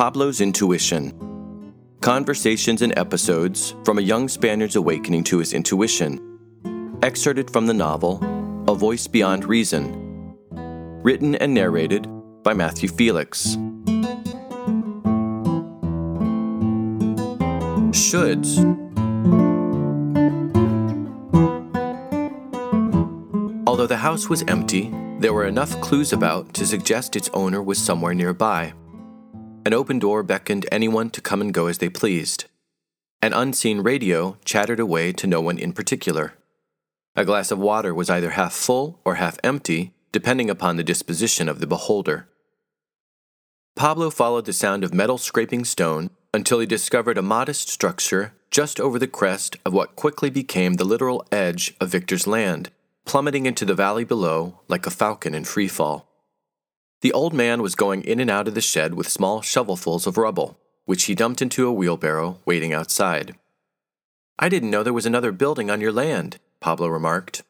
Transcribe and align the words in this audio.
Pablo's 0.00 0.40
Intuition 0.40 1.12
Conversations 2.00 2.80
and 2.80 2.96
Episodes 2.96 3.74
from 3.84 3.98
a 3.98 4.00
Young 4.00 4.28
Spaniard's 4.28 4.76
Awakening 4.76 5.24
to 5.24 5.36
His 5.36 5.52
Intuition. 5.52 6.98
Excerpted 7.02 7.50
from 7.50 7.66
the 7.66 7.74
novel 7.74 8.18
A 8.66 8.74
Voice 8.74 9.06
Beyond 9.06 9.44
Reason. 9.44 10.34
Written 11.02 11.34
and 11.34 11.52
narrated 11.52 12.08
by 12.42 12.54
Matthew 12.54 12.88
Felix. 12.88 13.56
Shoulds. 17.92 18.56
Although 23.66 23.86
the 23.86 23.98
house 23.98 24.30
was 24.30 24.42
empty, 24.48 24.90
there 25.18 25.34
were 25.34 25.44
enough 25.44 25.78
clues 25.82 26.14
about 26.14 26.54
to 26.54 26.64
suggest 26.64 27.16
its 27.16 27.28
owner 27.34 27.62
was 27.62 27.76
somewhere 27.76 28.14
nearby. 28.14 28.72
An 29.70 29.74
open 29.74 30.00
door 30.00 30.24
beckoned 30.24 30.66
anyone 30.72 31.10
to 31.10 31.20
come 31.20 31.40
and 31.40 31.54
go 31.54 31.68
as 31.68 31.78
they 31.78 31.88
pleased. 31.88 32.46
An 33.22 33.32
unseen 33.32 33.82
radio 33.82 34.36
chattered 34.44 34.80
away 34.80 35.12
to 35.12 35.28
no 35.28 35.40
one 35.40 35.58
in 35.58 35.72
particular. 35.72 36.34
A 37.14 37.24
glass 37.24 37.52
of 37.52 37.60
water 37.60 37.94
was 37.94 38.10
either 38.10 38.30
half 38.30 38.52
full 38.52 38.98
or 39.04 39.14
half 39.14 39.38
empty, 39.44 39.94
depending 40.10 40.50
upon 40.50 40.74
the 40.74 40.82
disposition 40.82 41.48
of 41.48 41.60
the 41.60 41.68
beholder. 41.68 42.26
Pablo 43.76 44.10
followed 44.10 44.46
the 44.46 44.52
sound 44.52 44.82
of 44.82 44.92
metal 44.92 45.18
scraping 45.18 45.64
stone 45.64 46.10
until 46.34 46.58
he 46.58 46.66
discovered 46.66 47.16
a 47.16 47.22
modest 47.22 47.68
structure 47.68 48.32
just 48.50 48.80
over 48.80 48.98
the 48.98 49.06
crest 49.06 49.56
of 49.64 49.72
what 49.72 49.94
quickly 49.94 50.30
became 50.30 50.74
the 50.74 50.84
literal 50.84 51.24
edge 51.30 51.76
of 51.80 51.90
Victor's 51.90 52.26
land, 52.26 52.70
plummeting 53.04 53.46
into 53.46 53.64
the 53.64 53.76
valley 53.76 54.02
below 54.02 54.62
like 54.66 54.84
a 54.84 54.90
falcon 54.90 55.32
in 55.32 55.44
free 55.44 55.68
fall. 55.68 56.09
The 57.02 57.12
old 57.12 57.32
man 57.32 57.62
was 57.62 57.74
going 57.74 58.02
in 58.02 58.20
and 58.20 58.30
out 58.30 58.46
of 58.46 58.54
the 58.54 58.60
shed 58.60 58.94
with 58.94 59.08
small 59.08 59.40
shovelfuls 59.40 60.06
of 60.06 60.18
rubble, 60.18 60.58
which 60.84 61.04
he 61.04 61.14
dumped 61.14 61.40
into 61.40 61.66
a 61.66 61.72
wheelbarrow 61.72 62.38
waiting 62.44 62.72
outside. 62.72 63.36
I 64.38 64.48
didn't 64.48 64.70
know 64.70 64.82
there 64.82 64.92
was 64.92 65.06
another 65.06 65.32
building 65.32 65.70
on 65.70 65.80
your 65.80 65.92
land, 65.92 66.38
Pablo 66.60 66.88
remarked. 66.88 67.42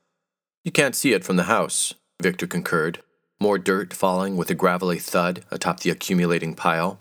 You 0.64 0.70
can't 0.70 0.94
see 0.94 1.12
it 1.12 1.24
from 1.24 1.36
the 1.36 1.44
house, 1.44 1.94
Victor 2.22 2.47
concurred, 2.47 3.00
more 3.41 3.58
dirt 3.58 3.94
falling 3.94 4.36
with 4.36 4.50
a 4.50 4.55
gravelly 4.55 4.98
thud 4.98 5.44
atop 5.50 5.80
the 5.80 5.91
accumulating 5.91 6.55
pile. 6.55 7.00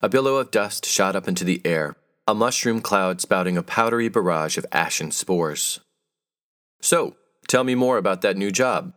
A 0.00 0.08
billow 0.08 0.36
of 0.36 0.50
dust 0.50 0.86
shot 0.86 1.16
up 1.16 1.26
into 1.26 1.44
the 1.44 1.60
air, 1.64 1.96
a 2.26 2.34
mushroom 2.34 2.80
cloud 2.80 3.20
spouting 3.20 3.56
a 3.56 3.62
powdery 3.62 4.08
barrage 4.08 4.58
of 4.58 4.66
ashen 4.70 5.10
spores. 5.10 5.80
So, 6.80 7.16
tell 7.48 7.64
me 7.64 7.74
more 7.74 7.96
about 7.96 8.20
that 8.22 8.36
new 8.36 8.52
job. 8.52 8.92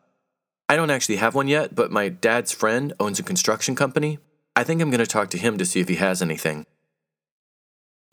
I 0.72 0.78
don't 0.78 0.90
actually 0.90 1.18
have 1.18 1.36
one 1.36 1.50
yet, 1.50 1.76
but 1.76 1.92
my 1.92 2.08
dad's 2.08 2.54
friend 2.54 2.94
owns 2.98 3.20
a 3.20 3.24
construction 3.24 3.76
company. 3.76 4.20
I 4.56 4.64
think 4.64 4.82
I'm 4.82 4.90
going 4.90 5.04
to 5.04 5.06
talk 5.06 5.30
to 5.32 5.38
him 5.38 5.58
to 5.58 5.66
see 5.66 5.82
if 5.82 5.90
he 5.90 5.96
has 5.96 6.22
anything. 6.22 6.66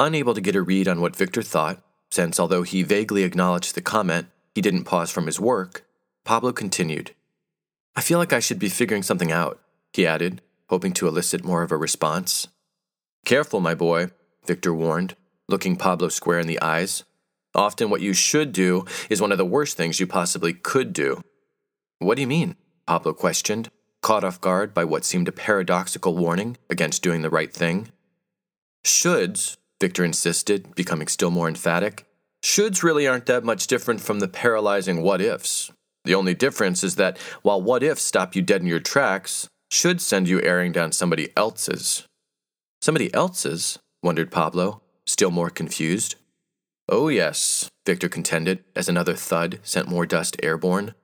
Unable 0.01 0.35
to 0.35 0.41
get 0.41 0.57
a 0.57 0.63
read 0.63 0.89
on 0.89 1.01
what 1.01 1.15
Victor 1.15 1.41
thought, 1.41 1.81
since 2.11 2.41
although 2.41 2.65
he 2.65 2.83
vaguely 2.83 3.23
acknowledged 3.23 3.77
the 3.77 3.81
comment, 3.81 4.27
he 4.57 4.61
didn't 4.61 4.87
pause 4.87 5.13
from 5.13 5.27
his 5.27 5.39
work, 5.39 5.87
Pablo 6.25 6.51
continued. 6.51 7.15
I 7.95 8.01
feel 8.01 8.19
like 8.19 8.33
I 8.33 8.41
should 8.41 8.59
be 8.59 8.69
figuring 8.69 9.05
something 9.05 9.31
out, 9.31 9.61
he 9.93 10.05
added, 10.05 10.43
hoping 10.69 10.93
to 10.95 11.07
elicit 11.07 11.45
more 11.45 11.63
of 11.63 11.71
a 11.71 11.77
response. 11.77 12.49
Careful, 13.25 13.61
my 13.61 13.77
boy, 13.77 14.11
Victor 14.45 14.75
warned, 14.75 15.15
looking 15.47 15.77
Pablo 15.77 16.09
square 16.09 16.41
in 16.41 16.49
the 16.49 16.61
eyes. 16.61 17.05
Often 17.55 17.91
what 17.91 18.01
you 18.01 18.15
should 18.15 18.51
do 18.51 18.85
is 19.09 19.21
one 19.21 19.31
of 19.31 19.39
the 19.39 19.45
worst 19.45 19.77
things 19.77 20.01
you 20.01 20.09
possibly 20.09 20.55
could 20.55 20.93
do. 20.93 21.23
What 21.99 22.15
do 22.15 22.21
you 22.21 22.29
mean? 22.29 22.57
Pablo 22.87 23.13
questioned, 23.13 23.71
caught 24.03 24.25
off 24.25 24.41
guard 24.41 24.73
by 24.73 24.85
what 24.85 25.05
seemed 25.05 25.29
a 25.29 25.33
paradoxical 25.33 26.17
warning 26.17 26.57
against 26.71 27.03
doing 27.03 27.23
the 27.23 27.31
right 27.31 27.53
thing. 27.53 27.91
Shoulds, 28.85 29.57
Victor 29.81 30.05
insisted, 30.05 30.75
becoming 30.75 31.09
still 31.09 31.31
more 31.31 31.49
emphatic, 31.49 32.07
shoulds 32.43 32.83
really 32.83 33.07
aren't 33.07 33.27
that 33.27 33.45
much 33.45 33.67
different 33.67 34.01
from 34.01 34.21
the 34.21 34.29
paralyzing 34.29 35.03
what 35.03 35.21
ifs. 35.21 35.73
The 36.05 36.15
only 36.15 36.35
difference 36.35 36.85
is 36.85 36.95
that 36.95 37.19
while 37.43 37.61
what 37.61 37.83
ifs 37.83 38.03
stop 38.03 38.37
you 38.37 38.43
dead 38.43 38.61
in 38.61 38.69
your 38.69 38.81
tracks, 38.81 39.49
should 39.71 40.01
send 40.01 40.29
you 40.29 40.41
airing 40.43 40.73
down 40.73 40.93
somebody 40.93 41.31
else's. 41.37 42.07
Somebody 42.81 43.13
else's? 43.13 43.79
wondered 44.03 44.31
Pablo, 44.31 44.83
still 45.05 45.31
more 45.31 45.51
confused. 45.51 46.15
Oh, 46.89 47.09
yes, 47.09 47.69
Victor 47.85 48.09
contended 48.09 48.65
as 48.75 48.89
another 48.89 49.15
thud 49.15 49.59
sent 49.63 49.89
more 49.89 50.07
dust 50.07 50.37
airborne. 50.43 50.95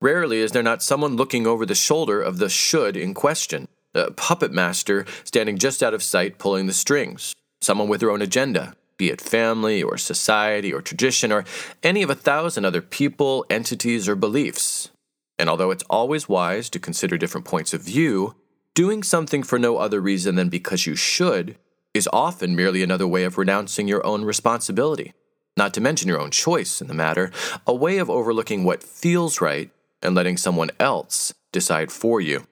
Rarely 0.00 0.38
is 0.38 0.52
there 0.52 0.62
not 0.62 0.82
someone 0.82 1.16
looking 1.16 1.44
over 1.44 1.66
the 1.66 1.74
shoulder 1.74 2.22
of 2.22 2.38
the 2.38 2.48
should 2.48 2.96
in 2.96 3.14
question, 3.14 3.66
a 3.94 4.12
puppet 4.12 4.52
master 4.52 5.04
standing 5.24 5.58
just 5.58 5.82
out 5.82 5.92
of 5.92 6.04
sight 6.04 6.38
pulling 6.38 6.66
the 6.66 6.72
strings, 6.72 7.34
someone 7.60 7.88
with 7.88 7.98
their 7.98 8.12
own 8.12 8.22
agenda, 8.22 8.76
be 8.96 9.10
it 9.10 9.20
family 9.20 9.82
or 9.82 9.98
society 9.98 10.72
or 10.72 10.80
tradition 10.80 11.32
or 11.32 11.44
any 11.82 12.02
of 12.02 12.10
a 12.10 12.14
thousand 12.14 12.64
other 12.64 12.80
people, 12.80 13.44
entities, 13.50 14.08
or 14.08 14.14
beliefs. 14.14 14.90
And 15.36 15.50
although 15.50 15.72
it's 15.72 15.84
always 15.90 16.28
wise 16.28 16.70
to 16.70 16.78
consider 16.78 17.18
different 17.18 17.46
points 17.46 17.74
of 17.74 17.82
view, 17.82 18.36
doing 18.74 19.02
something 19.02 19.42
for 19.42 19.58
no 19.58 19.78
other 19.78 20.00
reason 20.00 20.36
than 20.36 20.48
because 20.48 20.86
you 20.86 20.94
should 20.94 21.56
is 21.92 22.08
often 22.12 22.54
merely 22.54 22.84
another 22.84 23.08
way 23.08 23.24
of 23.24 23.36
renouncing 23.36 23.88
your 23.88 24.06
own 24.06 24.24
responsibility, 24.24 25.12
not 25.56 25.74
to 25.74 25.80
mention 25.80 26.06
your 26.06 26.20
own 26.20 26.30
choice 26.30 26.80
in 26.80 26.86
the 26.86 26.94
matter, 26.94 27.32
a 27.66 27.74
way 27.74 27.98
of 27.98 28.08
overlooking 28.08 28.62
what 28.62 28.84
feels 28.84 29.40
right 29.40 29.72
and 30.02 30.14
letting 30.14 30.36
someone 30.36 30.70
else 30.78 31.34
decide 31.52 31.90
for 31.90 32.20
you. 32.20 32.46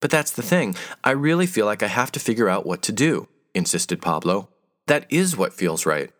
But 0.00 0.10
that's 0.10 0.32
the 0.32 0.42
thing. 0.42 0.74
I 1.04 1.12
really 1.12 1.46
feel 1.46 1.66
like 1.66 1.82
I 1.82 1.88
have 1.88 2.12
to 2.12 2.20
figure 2.20 2.48
out 2.48 2.66
what 2.66 2.82
to 2.82 2.92
do, 2.92 3.28
insisted 3.54 4.02
Pablo. 4.02 4.48
That 4.86 5.06
is 5.08 5.36
what 5.36 5.52
feels 5.52 5.86
right. 5.86 6.10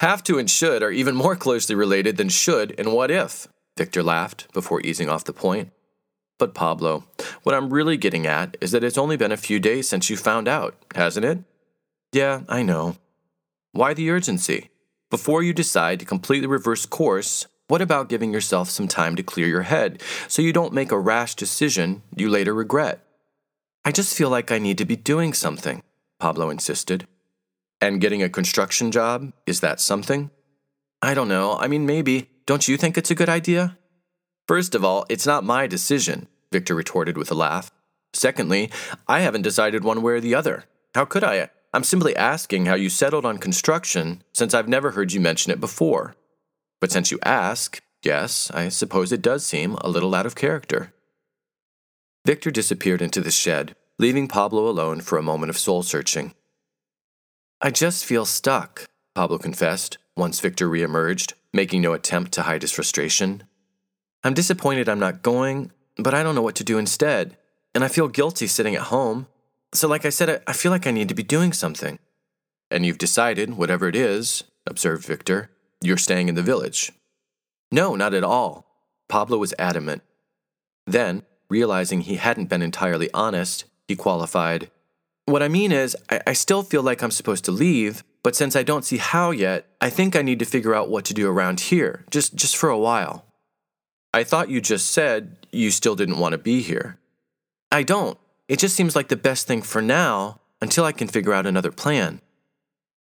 Have 0.00 0.22
to 0.24 0.38
and 0.38 0.50
should 0.50 0.82
are 0.82 0.90
even 0.90 1.14
more 1.14 1.36
closely 1.36 1.74
related 1.74 2.16
than 2.16 2.28
should 2.28 2.74
and 2.78 2.92
what 2.92 3.10
if, 3.10 3.48
Victor 3.76 4.02
laughed 4.02 4.52
before 4.52 4.82
easing 4.82 5.08
off 5.08 5.24
the 5.24 5.32
point. 5.32 5.70
But 6.38 6.54
Pablo, 6.54 7.04
what 7.44 7.54
I'm 7.54 7.72
really 7.72 7.96
getting 7.96 8.26
at 8.26 8.56
is 8.60 8.72
that 8.72 8.84
it's 8.84 8.98
only 8.98 9.16
been 9.16 9.32
a 9.32 9.36
few 9.36 9.60
days 9.60 9.88
since 9.88 10.10
you 10.10 10.16
found 10.16 10.48
out, 10.48 10.76
hasn't 10.94 11.24
it? 11.24 11.38
Yeah, 12.12 12.42
I 12.48 12.62
know. 12.62 12.96
Why 13.72 13.94
the 13.94 14.10
urgency? 14.10 14.70
Before 15.10 15.42
you 15.42 15.52
decide 15.52 16.00
to 16.00 16.06
completely 16.06 16.48
reverse 16.48 16.86
course, 16.86 17.46
what 17.66 17.80
about 17.80 18.10
giving 18.10 18.32
yourself 18.32 18.68
some 18.68 18.88
time 18.88 19.16
to 19.16 19.22
clear 19.22 19.46
your 19.46 19.62
head 19.62 20.02
so 20.28 20.42
you 20.42 20.52
don't 20.52 20.74
make 20.74 20.92
a 20.92 20.98
rash 20.98 21.34
decision 21.34 22.02
you 22.14 22.28
later 22.28 22.52
regret? 22.52 23.00
I 23.84 23.92
just 23.92 24.16
feel 24.16 24.28
like 24.28 24.52
I 24.52 24.58
need 24.58 24.78
to 24.78 24.84
be 24.84 24.96
doing 24.96 25.32
something, 25.32 25.82
Pablo 26.18 26.50
insisted. 26.50 27.06
And 27.80 28.00
getting 28.00 28.22
a 28.22 28.28
construction 28.28 28.90
job, 28.90 29.32
is 29.46 29.60
that 29.60 29.80
something? 29.80 30.30
I 31.02 31.14
don't 31.14 31.28
know. 31.28 31.56
I 31.58 31.68
mean, 31.68 31.86
maybe. 31.86 32.30
Don't 32.46 32.68
you 32.68 32.76
think 32.76 32.98
it's 32.98 33.10
a 33.10 33.14
good 33.14 33.28
idea? 33.28 33.78
First 34.46 34.74
of 34.74 34.84
all, 34.84 35.06
it's 35.08 35.26
not 35.26 35.44
my 35.44 35.66
decision, 35.66 36.28
Victor 36.52 36.74
retorted 36.74 37.16
with 37.16 37.30
a 37.30 37.34
laugh. 37.34 37.72
Secondly, 38.12 38.70
I 39.08 39.20
haven't 39.20 39.42
decided 39.42 39.84
one 39.84 40.02
way 40.02 40.12
or 40.12 40.20
the 40.20 40.34
other. 40.34 40.64
How 40.94 41.04
could 41.06 41.24
I? 41.24 41.48
I'm 41.72 41.84
simply 41.84 42.14
asking 42.14 42.66
how 42.66 42.74
you 42.74 42.88
settled 42.88 43.24
on 43.24 43.38
construction 43.38 44.22
since 44.32 44.54
I've 44.54 44.68
never 44.68 44.92
heard 44.92 45.12
you 45.12 45.20
mention 45.20 45.50
it 45.50 45.60
before. 45.60 46.14
But 46.80 46.92
since 46.92 47.10
you 47.10 47.18
ask, 47.22 47.80
yes, 48.02 48.50
I 48.52 48.68
suppose 48.68 49.12
it 49.12 49.22
does 49.22 49.44
seem 49.44 49.74
a 49.80 49.88
little 49.88 50.14
out 50.14 50.26
of 50.26 50.34
character. 50.34 50.92
Victor 52.26 52.50
disappeared 52.50 53.02
into 53.02 53.20
the 53.20 53.30
shed, 53.30 53.76
leaving 53.98 54.28
Pablo 54.28 54.68
alone 54.68 55.00
for 55.00 55.18
a 55.18 55.22
moment 55.22 55.50
of 55.50 55.58
soul 55.58 55.82
searching. 55.82 56.34
I 57.60 57.70
just 57.70 58.04
feel 58.04 58.24
stuck, 58.24 58.86
Pablo 59.14 59.38
confessed, 59.38 59.98
once 60.16 60.40
Victor 60.40 60.68
reemerged, 60.68 61.34
making 61.52 61.82
no 61.82 61.92
attempt 61.92 62.32
to 62.32 62.42
hide 62.42 62.62
his 62.62 62.72
frustration. 62.72 63.44
I'm 64.22 64.34
disappointed 64.34 64.88
I'm 64.88 64.98
not 64.98 65.22
going, 65.22 65.70
but 65.96 66.14
I 66.14 66.22
don't 66.22 66.34
know 66.34 66.42
what 66.42 66.56
to 66.56 66.64
do 66.64 66.78
instead, 66.78 67.36
and 67.74 67.84
I 67.84 67.88
feel 67.88 68.08
guilty 68.08 68.46
sitting 68.46 68.74
at 68.74 68.82
home. 68.82 69.26
So, 69.72 69.88
like 69.88 70.04
I 70.04 70.10
said, 70.10 70.42
I 70.46 70.52
feel 70.52 70.72
like 70.72 70.86
I 70.86 70.92
need 70.92 71.08
to 71.08 71.14
be 71.14 71.22
doing 71.22 71.52
something. 71.52 71.98
And 72.70 72.86
you've 72.86 72.98
decided, 72.98 73.54
whatever 73.54 73.88
it 73.88 73.96
is, 73.96 74.44
observed 74.66 75.04
Victor, 75.04 75.50
you're 75.84 75.96
staying 75.96 76.28
in 76.28 76.34
the 76.34 76.42
village. 76.42 76.92
No, 77.70 77.94
not 77.94 78.14
at 78.14 78.24
all. 78.24 78.66
Pablo 79.08 79.38
was 79.38 79.54
adamant. 79.58 80.02
Then, 80.86 81.22
realizing 81.48 82.02
he 82.02 82.16
hadn't 82.16 82.48
been 82.48 82.62
entirely 82.62 83.10
honest, 83.12 83.64
he 83.88 83.96
qualified. 83.96 84.70
What 85.26 85.42
I 85.42 85.48
mean 85.48 85.72
is, 85.72 85.96
I, 86.10 86.20
I, 86.26 86.32
still 86.34 86.62
feel 86.62 86.82
like 86.82 87.02
I'm 87.02 87.10
supposed 87.10 87.44
to 87.46 87.52
leave, 87.52 88.04
but 88.22 88.36
since 88.36 88.56
I 88.56 88.62
don't 88.62 88.84
see 88.84 88.98
how 88.98 89.30
yet, 89.30 89.66
I 89.80 89.90
think 89.90 90.14
I 90.14 90.22
need 90.22 90.38
to 90.40 90.44
figure 90.44 90.74
out 90.74 90.90
what 90.90 91.04
to 91.06 91.14
do 91.14 91.28
around 91.28 91.60
here, 91.60 92.04
just, 92.10 92.34
just 92.34 92.56
for 92.56 92.68
a 92.68 92.78
while. 92.78 93.24
I 94.12 94.24
thought 94.24 94.50
you 94.50 94.60
just 94.60 94.90
said 94.90 95.36
you 95.50 95.70
still 95.70 95.96
didn't 95.96 96.18
want 96.18 96.32
to 96.32 96.38
be 96.38 96.60
here. 96.60 96.98
I 97.72 97.82
don't. 97.82 98.18
It 98.48 98.58
just 98.58 98.76
seems 98.76 98.94
like 98.94 99.08
the 99.08 99.16
best 99.16 99.46
thing 99.46 99.62
for 99.62 99.82
now 99.82 100.40
until 100.60 100.84
I 100.84 100.92
can 100.92 101.08
figure 101.08 101.32
out 101.32 101.46
another 101.46 101.72
plan. 101.72 102.20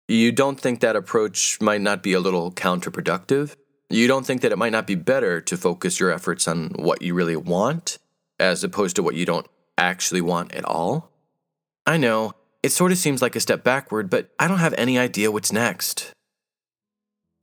You 0.07 0.31
don't 0.31 0.59
think 0.59 0.81
that 0.81 0.95
approach 0.95 1.61
might 1.61 1.81
not 1.81 2.03
be 2.03 2.13
a 2.13 2.19
little 2.19 2.51
counterproductive? 2.51 3.55
You 3.89 4.07
don't 4.07 4.25
think 4.25 4.41
that 4.41 4.51
it 4.51 4.57
might 4.57 4.71
not 4.71 4.88
be 4.88 4.95
better 4.95 5.39
to 5.41 5.55
focus 5.55 6.00
your 6.00 6.11
efforts 6.11 6.47
on 6.47 6.69
what 6.75 7.01
you 7.01 7.13
really 7.13 7.38
want 7.38 8.00
as 8.39 8.63
opposed 8.63 8.95
to 8.97 9.03
what 9.03 9.15
you 9.15 9.25
don't 9.25 9.47
actually 9.77 10.21
want 10.21 10.53
at 10.53 10.65
all? 10.65 11.11
I 11.85 11.97
know. 11.97 12.33
It 12.61 12.71
sort 12.71 12.91
of 12.91 12.97
seems 12.97 13.21
like 13.21 13.35
a 13.35 13.41
step 13.41 13.63
backward, 13.63 14.09
but 14.09 14.29
I 14.39 14.47
don't 14.47 14.59
have 14.59 14.73
any 14.77 14.97
idea 14.97 15.31
what's 15.31 15.51
next. 15.51 16.11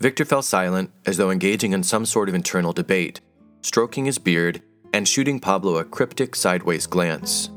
Victor 0.01 0.25
fell 0.25 0.43
silent, 0.43 0.91
as 1.05 1.19
though 1.19 1.31
engaging 1.31 1.73
in 1.73 1.83
some 1.83 2.07
sort 2.07 2.29
of 2.29 2.35
internal 2.35 2.73
debate, 2.73 3.21
stroking 3.63 4.07
his 4.07 4.19
beard 4.19 4.63
and 4.95 5.07
shooting 5.07 5.39
Pablo 5.39 5.77
a 5.77 5.85
cryptic 5.85 6.35
sideways 6.35 6.87
glance. 6.87 7.51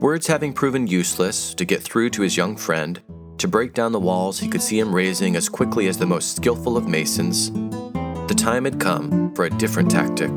Words 0.00 0.26
having 0.26 0.52
proven 0.52 0.88
useless 0.88 1.54
to 1.54 1.64
get 1.64 1.80
through 1.80 2.10
to 2.10 2.22
his 2.22 2.36
young 2.36 2.56
friend, 2.56 3.00
to 3.38 3.48
break 3.48 3.74
down 3.74 3.92
the 3.92 4.00
walls 4.00 4.38
he 4.38 4.48
could 4.48 4.62
see 4.62 4.78
him 4.78 4.94
raising 4.94 5.36
as 5.36 5.48
quickly 5.48 5.88
as 5.88 5.98
the 5.98 6.06
most 6.06 6.36
skillful 6.36 6.76
of 6.76 6.88
masons, 6.88 7.50
the 8.28 8.34
time 8.36 8.64
had 8.64 8.80
come 8.80 9.34
for 9.34 9.44
a 9.44 9.50
different 9.50 9.90
tactic. 9.90 10.30